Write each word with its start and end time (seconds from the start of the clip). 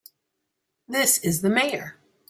This 0.87 1.19
is 1.19 1.41
the 1.41 1.49
Mayor. 1.51 1.99